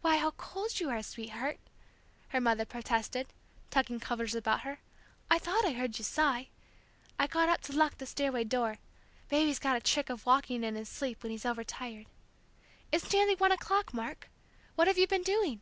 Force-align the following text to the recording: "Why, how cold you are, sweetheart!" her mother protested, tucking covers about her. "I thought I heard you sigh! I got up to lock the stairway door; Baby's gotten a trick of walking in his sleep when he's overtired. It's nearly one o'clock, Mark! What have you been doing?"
"Why, 0.00 0.16
how 0.16 0.32
cold 0.32 0.80
you 0.80 0.90
are, 0.90 1.00
sweetheart!" 1.04 1.60
her 2.30 2.40
mother 2.40 2.64
protested, 2.64 3.28
tucking 3.70 4.00
covers 4.00 4.34
about 4.34 4.62
her. 4.62 4.80
"I 5.30 5.38
thought 5.38 5.64
I 5.64 5.70
heard 5.70 5.96
you 5.98 6.04
sigh! 6.04 6.48
I 7.16 7.28
got 7.28 7.48
up 7.48 7.60
to 7.60 7.72
lock 7.72 7.98
the 7.98 8.06
stairway 8.06 8.42
door; 8.42 8.78
Baby's 9.28 9.60
gotten 9.60 9.76
a 9.76 9.80
trick 9.80 10.10
of 10.10 10.26
walking 10.26 10.64
in 10.64 10.74
his 10.74 10.88
sleep 10.88 11.22
when 11.22 11.30
he's 11.30 11.46
overtired. 11.46 12.06
It's 12.90 13.12
nearly 13.12 13.36
one 13.36 13.52
o'clock, 13.52 13.94
Mark! 13.94 14.28
What 14.74 14.88
have 14.88 14.98
you 14.98 15.06
been 15.06 15.22
doing?" 15.22 15.60